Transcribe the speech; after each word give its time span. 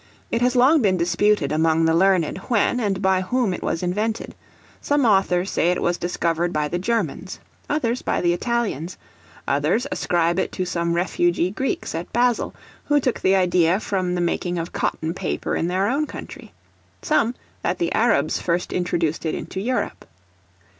It 0.31 0.41
has 0.41 0.55
long 0.55 0.81
been 0.81 0.97
disputed 0.97 1.51
among 1.51 1.85
the 1.85 1.93
learned 1.93 2.39
when, 2.49 2.79
and 2.79 3.03
by 3.03 3.21
whom, 3.21 3.53
it 3.53 3.61
was 3.61 3.83
invented; 3.83 4.33
some 4.81 5.05
authors 5.05 5.51
say 5.51 5.69
it 5.69 5.79
was 5.79 5.99
discovered 5.99 6.51
by 6.51 6.67
the 6.67 6.79
Germans, 6.79 7.37
others 7.69 8.01
by 8.01 8.19
the 8.19 8.33
Italians; 8.33 8.97
others 9.47 9.85
ascribe 9.91 10.39
it 10.39 10.51
to 10.53 10.65
some 10.65 10.93
refugee 10.95 11.51
Greeks 11.51 11.93
at 11.93 12.11
Basil, 12.11 12.55
who 12.85 12.99
took 12.99 13.19
the 13.21 13.35
idea 13.35 13.79
from 13.79 14.15
the 14.15 14.21
making 14.21 14.57
of 14.57 14.73
cotton 14.73 15.13
paper 15.13 15.55
in 15.55 15.67
their 15.67 15.87
own 15.87 16.07
country; 16.07 16.51
some, 17.03 17.35
that 17.61 17.77
the 17.77 17.93
Arabs 17.93 18.41
first 18.41 18.73
introduced 18.73 19.23
it 19.23 19.35
into 19.35 19.59
Europe. 19.59 20.05